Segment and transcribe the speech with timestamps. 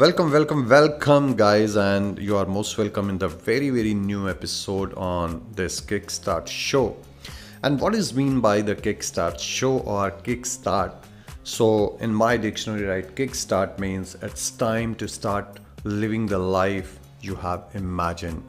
[0.00, 4.92] Welcome, welcome, welcome, guys, and you are most welcome in the very, very new episode
[4.94, 6.96] on this Kickstart show.
[7.62, 10.92] And what is mean by the Kickstart show or Kickstart?
[11.44, 17.34] So, in my dictionary, right, Kickstart means it's time to start living the life you
[17.36, 18.42] have imagined.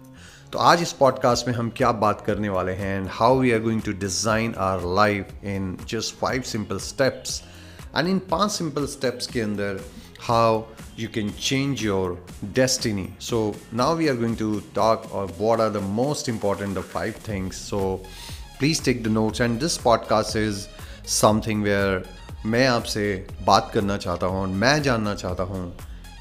[0.52, 3.60] तो आज इस podcast में हम क्या बात करने वाले हैं and how we are
[3.62, 7.42] going to design our life in just five simple steps
[7.96, 9.80] and in पांच सिंपल स्टेप्स के अंदर
[10.23, 12.19] how you can change your
[12.53, 13.13] destiny.
[13.19, 17.17] So now we are going to talk of what are the most important the five
[17.17, 17.57] things.
[17.57, 18.01] So
[18.59, 20.69] please take the notes and this podcast is
[21.05, 22.03] something where
[22.47, 23.05] मैं आपसे
[23.47, 25.63] बात करना चाहता हूँ और मैं जानना चाहता हूँ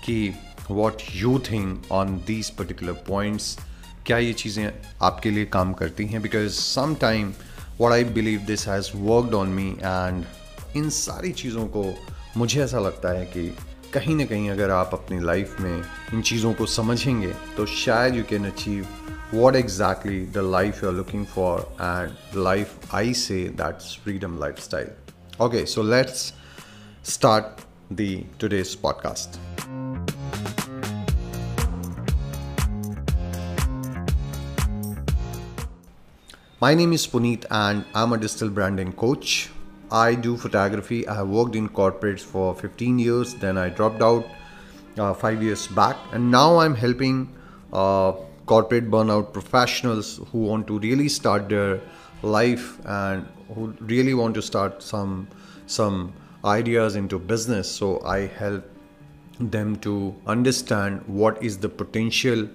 [0.05, 0.33] कि
[0.71, 3.57] what you think on these particular points
[4.05, 7.33] क्या ये चीज़ें आपके लिए काम करती हैं because some time
[7.79, 10.23] what I believe this has worked on me and
[10.77, 11.85] in सारी चीज़ों को
[12.37, 13.49] मुझे ऐसा लगता है कि
[13.93, 18.23] कहीं ना कहीं अगर आप अपनी लाइफ में इन चीज़ों को समझेंगे तो शायद you
[18.29, 18.87] can achieve
[19.33, 25.43] what exactly the life you are looking for and life I say that's freedom lifestyle
[25.45, 26.33] okay so let's
[27.11, 27.61] start
[27.93, 29.39] the today's podcast
[36.61, 39.49] my name is Puneet and I am a digital branding coach
[39.91, 41.07] I do photography.
[41.07, 43.33] I have worked in corporates for 15 years.
[43.35, 44.25] Then I dropped out
[44.97, 47.35] uh, five years back, and now I'm helping
[47.73, 48.13] uh,
[48.45, 51.81] corporate burnout professionals who want to really start their
[52.21, 55.27] life and who really want to start some
[55.67, 56.13] some
[56.45, 57.69] ideas into business.
[57.69, 58.63] So I help
[59.39, 62.47] them to understand what is the potential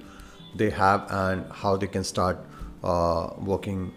[0.55, 2.39] they have and how they can start
[2.83, 3.93] uh, working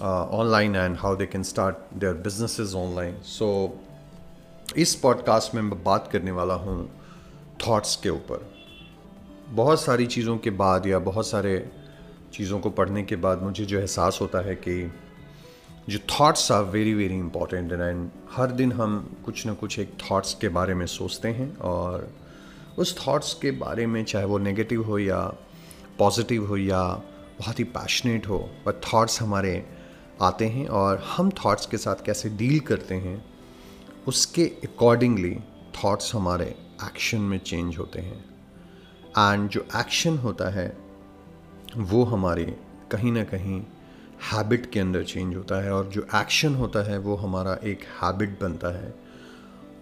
[0.00, 3.14] online and how they can start their businesses online.
[3.22, 3.68] So,
[4.76, 6.90] इस podcast में मैं बात करने वाला हूँ
[7.68, 8.52] thoughts के ऊपर
[9.48, 11.70] बहुत सारी चीज़ों के बाद या बहुत सारे
[12.32, 14.92] चीज़ों को पढ़ने के बाद मुझे जो एहसास होता है कि
[15.88, 20.34] जो thoughts are very very important and हर दिन हम कुछ ना कुछ एक थॉट्स
[20.34, 22.08] के बारे में सोचते हैं और
[22.78, 25.20] उस थॉट्स के बारे में चाहे वो नेगेटिव हो या
[25.98, 26.82] पॉजिटिव हो या
[27.38, 29.79] बहुत ही पैशनेट हो पर थॉट्स हमारे
[30.22, 33.24] आते हैं और हम थॉट्स के साथ कैसे डील करते हैं,
[34.08, 35.34] उसके अकॉर्डिंगली
[35.74, 36.46] थॉट्स हमारे
[36.84, 38.24] एक्शन में चेंज होते हैं।
[39.18, 40.76] एंड जो एक्शन होता है,
[41.76, 42.44] वो हमारे
[42.92, 43.62] कहीं ना कहीं
[44.32, 48.40] हैबिट के अंदर चेंज होता है और जो एक्शन होता है, वो हमारा एक हैबिट
[48.40, 48.94] बनता है।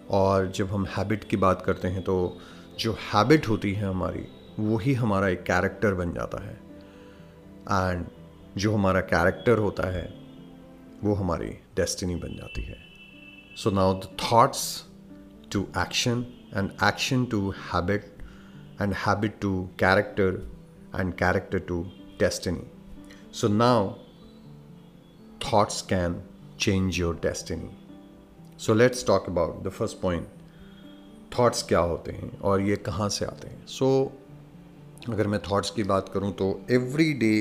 [0.09, 2.37] और जब हम हैबिट की बात करते हैं तो
[2.79, 4.27] जो हैबिट होती है हमारी
[4.59, 6.53] वही हमारा एक कैरेक्टर बन जाता है।
[7.71, 8.05] एंड
[8.57, 10.18] जो हमारा कैरेक्टर होता है
[11.03, 12.77] वो हमारी डेस्टिनी बन जाती है
[13.57, 14.65] so now the thoughts
[15.51, 18.11] to action and action to habit
[18.81, 20.43] and habit to character
[20.95, 21.81] and character to
[22.19, 23.93] destiny so now
[25.41, 26.21] thoughts can
[26.57, 27.69] change your destiny.
[28.57, 30.27] So let's talk about the first point.
[31.37, 35.69] Thoughts क्या होते हैं और ये कहाँ से आते हैं सो so, अगर मैं थॉट्स
[35.71, 37.33] की बात करूँ तो एवरी डे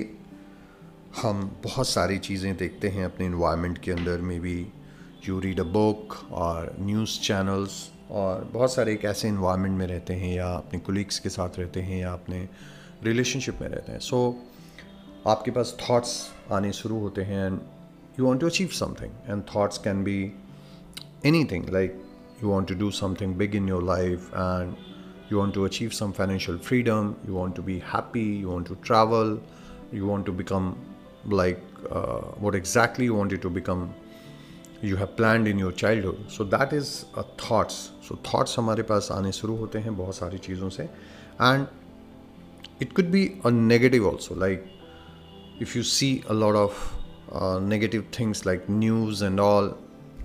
[1.16, 4.72] हम बहुत सारी चीज़ें देखते हैं अपने इन्वायरमेंट के अंदर maybe
[5.28, 10.14] you read a book और न्यूज़ चैनल्स और बहुत सारे एक ऐसे इन्वायरमेंट में रहते
[10.14, 12.48] हैं या अपने कोलिग्स के साथ रहते हैं या अपने
[13.04, 17.60] रिलेशनशिप में रहते हैं। सो so, आपके पास थॉट्स आने शुरू होते हैं and
[18.18, 20.32] you want to achieve something and thoughts can be
[21.44, 22.02] anything like
[22.42, 24.74] you want to do something big in your life and
[25.30, 28.76] you want to achieve some financial freedom, you want to be happy, you want to
[28.76, 29.32] travel,
[29.92, 30.68] you want to become
[31.26, 33.94] like uh, what exactly you wanted to become
[34.80, 39.08] you have planned in your childhood so that is a thoughts so thoughts हमारे पास
[39.12, 40.88] आने शुरू होते हैं बहुत सारी चीज़ों से
[41.40, 41.66] and
[42.80, 44.66] it could be a negative also like
[45.60, 46.94] if you see a lot of
[47.32, 49.70] uh, negative things like news and all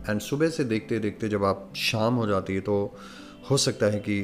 [0.09, 2.73] and सुबह से देखते देखते जब आप शाम हो जाती है तो
[3.49, 4.19] हो सकता है कि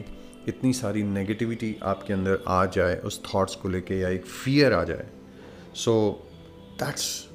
[0.47, 4.83] इतनी सारी नेगेटिविटी आपके अंदर आ जाए उस थॉट्स को लेके या एक फियर आ
[4.83, 5.07] जाए
[5.75, 6.28] सो so,
[6.79, 7.27] that's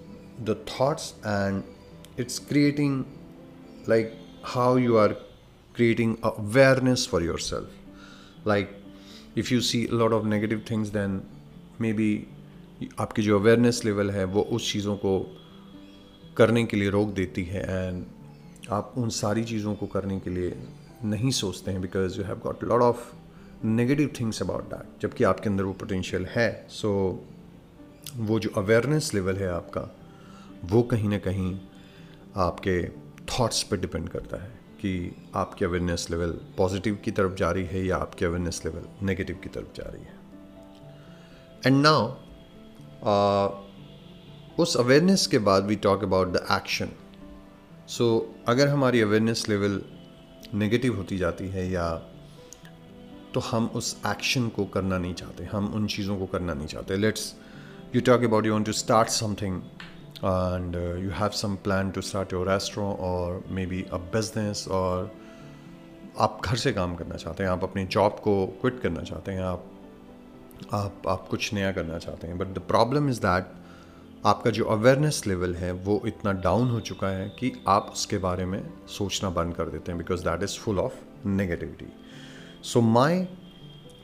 [0.43, 1.63] the thoughts and
[2.17, 3.05] it's creating
[3.87, 4.13] like
[4.55, 5.17] how you are
[5.75, 7.69] creating awareness for yourself
[8.45, 8.71] like
[9.37, 11.21] if you see a lot of negative things then
[11.79, 12.09] maybe
[13.01, 15.19] आपकी जो अवेयरनेस लेवल है वो उस चीज़ों को
[16.37, 18.05] करने के लिए रोक देती है एंड
[18.73, 20.57] आप उन सारी चीज़ों को करने के लिए
[21.05, 23.13] नहीं सोचते हैं because you have got lot of
[23.65, 27.34] negative things about that जबकि आपके अंदर वो पोटेंशियल है सो so,
[28.17, 29.81] वो जो अवेयरनेस लेवल है आपका,
[30.65, 31.59] वो कहीं ना कहीं
[32.37, 32.83] आपके
[33.31, 34.51] थॉट्स पर डिपेंड करता है
[34.81, 39.39] कि आपकी अवेयरनेस लेवल पॉजिटिव की तरफ़ जा रही है या आपकी अवेयरनेस लेवल नेगेटिव
[39.43, 40.15] की तरफ़ जा रही है।
[41.67, 42.07] एंड नाउ
[44.59, 46.89] उस अवेयरनेस के बाद we talk about the action
[47.89, 49.81] so अगर हमारी अवेयरनेस लेवल
[50.55, 51.93] नेगेटिव होती जाती है या
[53.35, 56.97] तो हम उस एक्शन को करना नहीं चाहते, हम उन चीज़ों को करना नहीं चाहते।
[56.97, 57.35] Let's
[57.95, 59.61] you talk about you want to start something
[60.25, 65.11] and uh, you have some plan to start your restaurant or maybe a business or
[66.21, 69.43] आप घर से काम करना चाहते हैं आप अपनी जॉब को क्विट करना चाहते हैं
[69.43, 69.71] आप
[70.73, 73.47] आप आप कुछ नया करना चाहते हैं but the problem is that
[74.27, 78.45] आपका जो अवेयरनेस लेवल है वो इतना डाउन हो चुका है कि आप उसके बारे
[78.47, 81.93] में सोचना बंद कर देते हैं because that is full of negativity
[82.65, 83.23] so my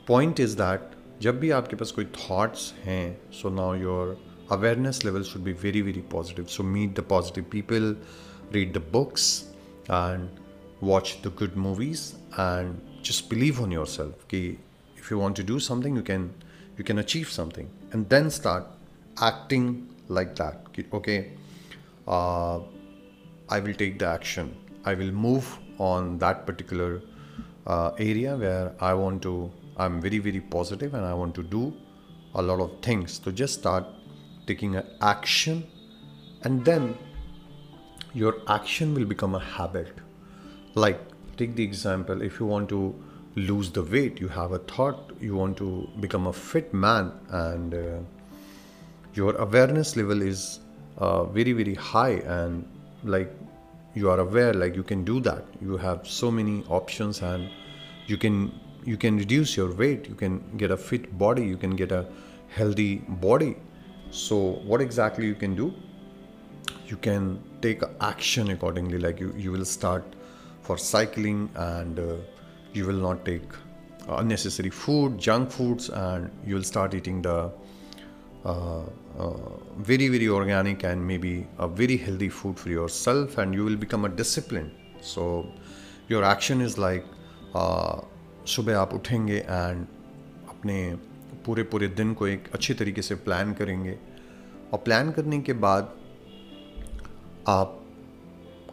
[0.07, 0.91] point is that
[1.21, 4.17] जब भी आपके पास कोई थॉट्स हैं so now your
[4.51, 7.95] awareness level should be very very positive so meet the positive people
[8.53, 9.27] read the books
[9.89, 10.27] and
[10.83, 12.01] watch the good movies
[12.39, 12.73] and
[13.05, 14.41] just believe on yourself कि
[14.97, 16.29] if you want to do something you can
[16.79, 19.75] you can achieve something and then start acting
[20.11, 21.19] like that कि okay
[23.55, 24.51] I will take the action
[24.87, 27.01] I will move on that particular
[28.01, 29.49] area where I want to
[29.83, 31.63] i'm very very positive and i want to do
[32.35, 33.19] a lot of things.
[33.23, 33.85] So just start
[34.47, 35.65] taking an action
[36.43, 36.97] and then
[38.13, 39.93] your action will become a habit.
[40.75, 40.99] Like
[41.37, 42.95] take the example if you want to
[43.35, 47.73] lose the weight you have a thought you want to become a fit man and
[47.73, 47.77] uh,
[49.13, 50.59] your awareness level is
[50.97, 52.67] uh, very very high and
[53.05, 53.31] like
[53.93, 55.45] you are aware like you can do that.
[55.61, 57.49] You have so many options and
[58.07, 58.51] you can
[58.83, 62.05] you can reduce your weight you can get a fit body you can get a
[62.51, 62.95] healthy
[63.25, 63.55] body.
[64.11, 65.73] So what exactly you can do?
[66.87, 70.03] You can take action accordingly like you, you will start
[70.61, 72.15] for cycling and uh,
[72.73, 73.43] you will not take
[74.09, 77.51] unnecessary food junk foods and you will start eating the
[78.43, 78.81] uh,
[79.17, 79.33] uh,
[79.77, 84.05] very very organic and maybe a very healthy food for yourself and you will become
[84.05, 85.47] a discipline so
[86.07, 87.05] your action is like
[88.51, 89.85] सुबह आप उठेंगे and
[90.49, 90.95] अपने
[91.45, 93.97] पूरे पूरे दिन को एक अच्छी तरीके से प्लान करेंगे।
[94.73, 95.93] और प्लान करने के बाद
[97.47, 97.77] आप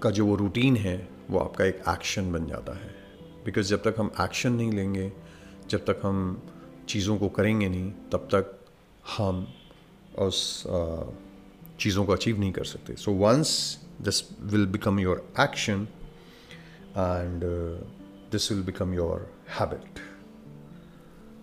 [0.03, 2.95] का जो वो रूटीन है, वो आपका एक एक्शन बन जाता है।
[3.45, 5.13] बिकॉज़ जब तक हम एक्शन नहीं लेंगे,
[5.71, 6.43] जब तक हम
[6.89, 8.59] चीज़ों को करेंगे नहीं, तब तक
[9.17, 9.47] हम
[10.19, 10.63] उस
[11.81, 13.51] चीज़ों को अचीव नहीं कर सकते। So once
[14.03, 15.89] this will become your action
[16.97, 17.43] and
[18.33, 20.01] this will become your habit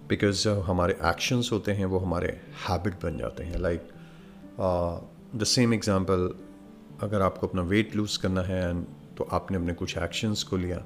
[0.09, 2.27] because जब हमारे एक्शंस होते हैं वो हमारे
[2.67, 3.59] हैबिट बन जाते हैं.
[3.59, 3.87] लाइक
[5.35, 6.29] द सेम एग्ज़ाम्पल
[7.03, 8.85] अगर आपको अपना वेट लूज़ करना है एंड
[9.17, 10.83] तो आपने अपने कुछ एक्शंस को लिया.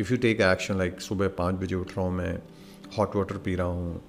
[0.00, 2.34] If you take action like सुबह पाँच बजे उठ रहा हूँ मैं
[2.98, 4.00] हॉट वाटर पी रहा हूँ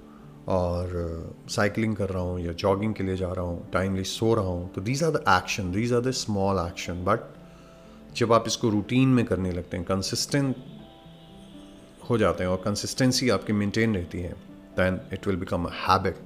[0.48, 4.34] और साइकिलिंग uh, कर रहा हूँ या जॉगिंग के लिए जा रहा हूँ टाइमली सो
[4.34, 7.20] रहा हूँ तो these are the action these are the small action but
[8.16, 10.56] जब आप इसको रूटीन में करने लगते हैं कंसिस्टेंट
[12.10, 14.32] हो जाते हैं और कंसिस्टेंसी आपकी मेंटेन रहती है
[14.78, 16.18] than it will become a habit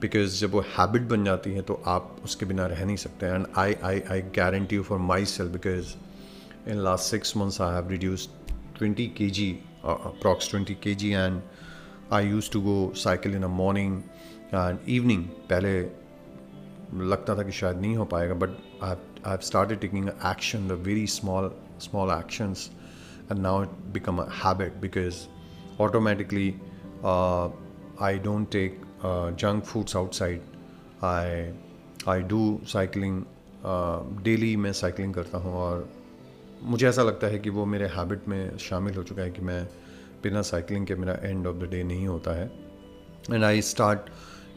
[0.00, 3.46] because जब वो हैबिट बन जाती है तो आप उसके बिना रह नहीं सकते and
[3.58, 5.94] I I I guarantee for myself because
[6.70, 8.28] in last six months I have reduce
[8.78, 9.50] twenty K G
[9.86, 11.40] approx twenty K G and
[12.12, 14.00] I use to go cycle in a morning
[14.54, 15.78] and evening पहले
[17.04, 21.06] लगता था कि शायद नहीं हो पाएगा but I have started taking action the very
[21.12, 22.70] small small actions
[23.30, 25.28] and now it become a habit because
[25.78, 26.58] automatically
[27.04, 27.48] uh,
[28.00, 30.40] I don't take uh, junk foods outside.
[31.02, 31.52] I
[32.06, 33.26] I do cycling
[34.22, 35.88] daily मैं cycling करता हूँ और
[36.62, 39.62] मुझे ऐसा लगता है कि वो मेरे हैबिट में शामिल हो चुका है कि मैं
[40.22, 42.50] बिना साइकिलिंग के मेरा एंड ऑफ़ द डे नहीं होता है
[43.30, 44.10] and I start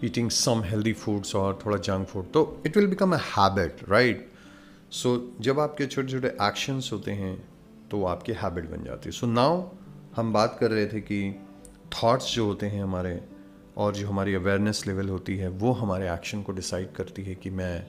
[0.03, 4.29] eating some healthy foods और थोड़ा जंक फ़ूड तो it will become a habit right
[4.91, 7.37] so जब आपके छोटे छोटे एक्शंस होते हैं
[7.91, 9.63] तो वो आपकी हैबिट बन जाती है। सो नाउ
[10.15, 11.31] हम बात कर रहे थे कि
[11.93, 13.19] थाट्स जो होते हैं हमारे
[13.77, 17.49] और जो हमारी अवेयरनेस लेवल होती है, वो हमारे एक्शन को डिसाइड करती है कि
[17.49, 17.87] मैं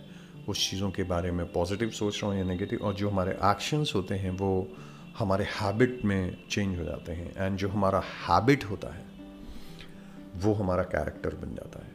[0.49, 3.93] उस चीज़ों के बारे में पॉजिटिव सोच रहा हूँ या नेगेटिव और जो हमारे एक्शंस
[3.95, 4.69] होते हैं, वो
[5.19, 9.05] हमारे हैबिट में चेंज हो जाते हैं। एंड जो हमारा हैबिट होता है,
[10.37, 11.91] वो हमारा कैरेक्टर बन जाता है।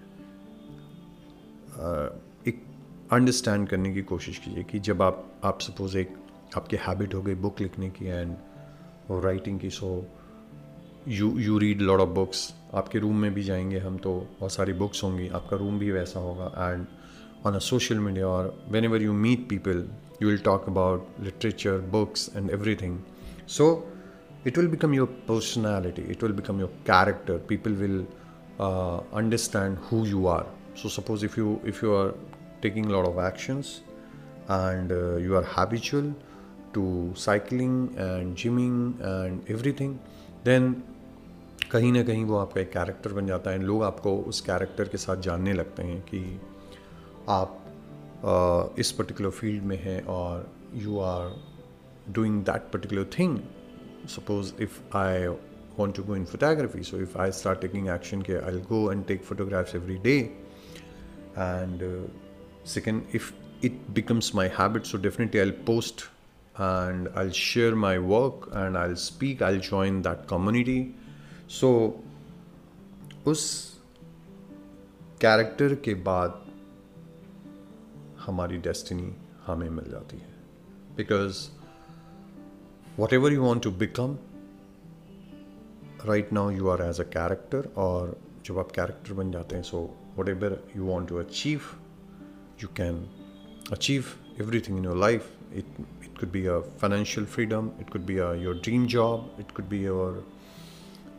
[2.48, 2.64] एक
[3.12, 6.16] अंडरस्टैंड करने की कोशिश कीजिए कि जब आप आप सपोज़ एक
[6.58, 8.36] आपकी हैबिट हो गई बुक लिखने की एंड
[9.10, 10.08] और राइटिंग की so
[11.08, 14.74] you you read lot of books आपके रूम में भी जाएँगे हम तो बहुत सारी
[14.74, 16.86] बुक्स होंगी। आपका रूम भी वैसा होगा and
[17.46, 19.89] on a social media और whenever you meet people
[20.22, 23.00] you will talk about literature books and everything
[23.48, 23.88] so
[24.48, 28.06] it will become your personality it will become your character people will
[28.62, 30.46] understand who you are
[30.84, 32.13] so suppose if you if you are
[32.62, 33.82] taking lot of actions
[34.51, 34.92] and
[35.25, 36.13] you are habitual
[36.74, 39.97] to cycling and gymming and everything,
[40.45, 40.74] then
[41.71, 44.97] कहीं ना कहीं वो आपका एक character बन जाता है। लोग आपको उस कैरेक्टर के
[44.97, 46.41] साथ जानने लगते हैं कि
[47.29, 51.36] आप इस पर्टिकुलर फ़ील्ड में हैं और you are
[52.09, 53.39] doing that particular thing
[54.09, 55.27] suppose if I
[55.79, 59.05] want to go in photography so if I start taking action के I go and
[59.05, 60.17] take photographs every day
[61.38, 62.07] and
[62.65, 63.31] second if
[63.65, 66.09] it becomes my habit so definitely I post
[66.57, 70.95] and I'll share my work and I'll speak, I'll join that community.
[71.49, 71.69] So
[73.26, 73.42] उस
[75.21, 76.40] character के बाद
[78.21, 79.12] हमारी destiny
[79.47, 80.31] हमें मिल जाती है
[80.97, 81.49] because
[82.99, 84.16] whatever you want to become
[86.09, 88.16] right now you are as a character or
[88.47, 89.85] जब आप कैरेक्टर बन जाते हैं so
[90.28, 91.61] whatever you want to achieve
[92.62, 93.07] you can
[93.73, 94.04] achieve
[94.38, 95.26] everything in your life.
[95.54, 95.66] It
[96.16, 97.75] it could be a financial freedom.
[97.81, 99.28] It could be a, your dream job.
[99.38, 100.23] It could be your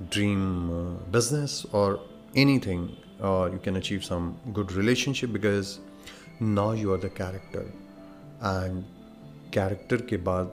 [0.10, 2.00] dream uh, business or
[2.36, 2.96] anything.
[3.22, 5.80] Uh, you can achieve some good relationship because
[6.40, 7.66] now you are the character.
[8.42, 8.84] And
[9.52, 10.52] character के बाद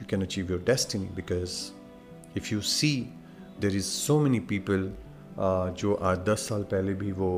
[0.00, 1.72] you can achieve your destiny because
[2.34, 3.12] if you see
[3.60, 4.90] there is so many people
[5.38, 7.30] uh, जो आज दस साल पहले भी वो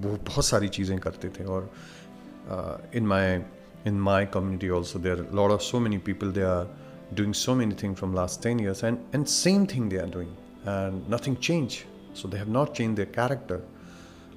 [0.00, 1.70] वो बहुत सारी चीज़ें करते थे और
[2.94, 3.38] इन माई
[3.85, 6.67] in my community also there are a lot of so many people they are
[7.13, 10.35] doing so many things from last 10 years and and same thing they are doing
[10.65, 13.61] and nothing changed so they have not changed their character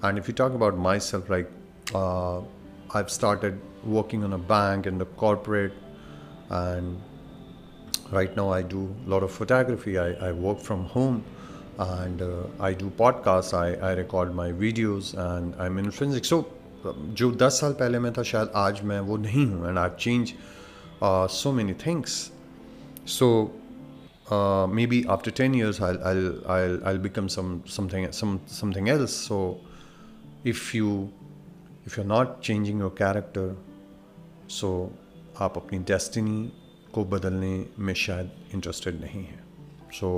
[0.02, 1.50] and if you talk about myself like
[1.94, 2.40] uh,
[2.94, 5.72] i've started working on a bank and the corporate
[6.50, 7.00] and
[8.10, 9.98] right now I do a lot of photography.
[9.98, 11.24] I, I work from home
[11.78, 13.52] and uh, I do podcasts.
[13.54, 16.24] I, I record my videos and I'm in forensic.
[16.24, 16.48] So
[16.94, 20.26] जो 10 साल पहले मैं था शायद आज मैं वो नहीं हूँ
[21.00, 22.30] uh, so things.
[23.04, 23.50] So
[24.30, 29.12] uh, maybe after 10 years I'll, I'll, I'll, I'll become some something some something else.
[29.12, 29.58] So
[30.44, 31.12] if you
[31.84, 33.56] if you're not changing your character,
[34.48, 34.90] so
[35.40, 36.50] आप अपनी destiny
[36.94, 39.44] को बदलने में शायद इंटरेस्टेड नहीं है
[39.92, 40.08] so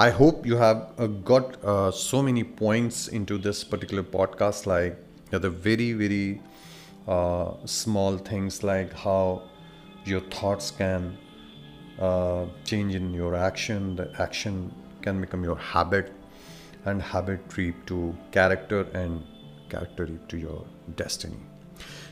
[0.00, 1.52] I hope you have got
[1.94, 4.02] so many points into this particular
[5.32, 6.38] podcast like the very very
[7.64, 9.42] small things like how
[10.04, 11.04] your thoughts can
[12.00, 16.12] uh, change in your action the action can become your habit
[16.84, 19.22] and habit lead to character and
[19.68, 20.64] character lead to your
[21.02, 21.38] destiny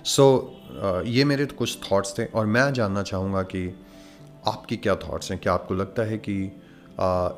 [0.05, 3.77] so so, uh, ये मेरे तो कुछ thoughts थे और मैं जानना चाहूँगा कि
[4.47, 6.35] आपकी क्या थॉट्स हैं क्या आपको लगता है कि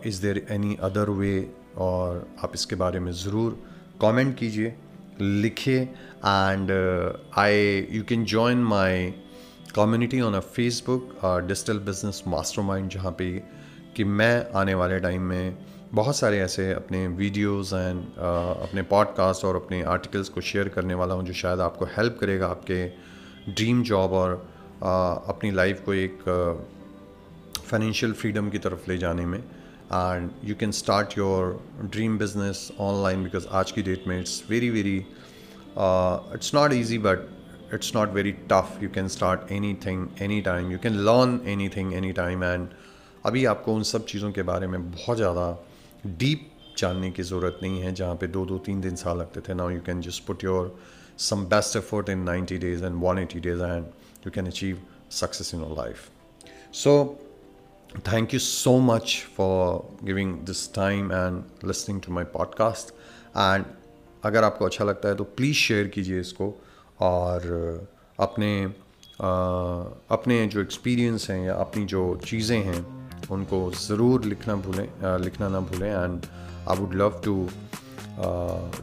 [0.08, 4.74] is there any other way और आप इसके बारे में ज़रूर कमेंट कीजिए
[5.20, 5.80] लिखिए
[6.24, 6.70] and
[7.38, 9.14] I you can join my
[9.74, 13.42] community on a Facebook digital business mastermind जहाँ पे
[13.96, 15.58] कि मैं आने वाले टाइम में
[15.94, 20.94] बहुत सारे ऐसे अपने वीडियोस एंड uh, अपने पॉडकास्ट और अपने आर्टिकल्स को शेयर करने
[20.94, 22.88] वाला हूँ जो शायद आपको हेल्प करेगा आपके
[23.52, 26.18] ड्रीम जॉब और uh, अपनी लाइफ को एक
[27.66, 29.44] फाइनेंशियल uh, फ्रीडम की तरफ़ ले जाने में।
[29.92, 34.70] And you can start your dream business online because आज की डेट में it's very
[34.70, 37.28] very it's not easy but
[37.74, 39.52] it's not very tough you can start
[39.86, 41.40] anything any time you can learn
[41.76, 42.68] anything any time and
[43.26, 45.46] अभी आपको उन सब चीज़ों के बारे में बहुत ज़्यादा
[46.06, 49.54] डीप जानने की ज़रूरत नहीं है, जहाँ पे दो दो तीन दिन साल लगते थे.
[49.54, 50.78] Now you can just put your
[51.18, 54.82] some best effort in 90 days and 180 days and you can achieve
[55.20, 56.02] success in your life.
[56.72, 56.92] So
[58.02, 62.90] thank you so much for giving this time and listening to my podcast.
[63.34, 63.64] And
[64.24, 66.64] अगर आपको अच्छा लगता है तो please share कीजिए इसको
[67.00, 67.40] और
[68.20, 69.30] अपने आ,
[70.10, 75.60] अपने जो एक्सपीरियंस हैं या अपनी जो चीज़ें हैं उनको ज़रूर लिखना भूलें लिखना ना
[75.60, 76.26] भूलें and
[76.68, 77.50] I would love to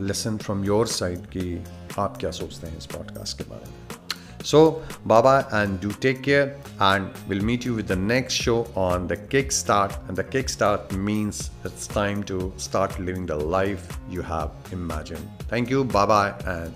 [0.06, 1.64] listen from your side कि
[2.00, 4.03] आप क्या सोचते हैं इस पॉडकास्ट के बारे में।
[4.44, 6.58] So, bye bye and do take care.
[6.80, 9.98] And we'll meet you with the next show on the Kickstart.
[10.08, 15.28] And the Kickstart means it's time to start living the life you have imagined.
[15.48, 15.86] Thank you.
[15.86, 16.34] Bye bye.
[16.46, 16.74] And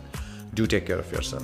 [0.53, 1.43] do take care of yourself.